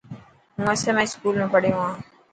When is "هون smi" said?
0.55-1.05